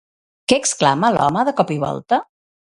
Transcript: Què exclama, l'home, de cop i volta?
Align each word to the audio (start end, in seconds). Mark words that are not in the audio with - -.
Què 0.51 0.57
exclama, 0.61 1.13
l'home, 1.19 1.45
de 1.51 1.55
cop 1.63 1.77
i 1.79 1.81
volta? 1.87 2.23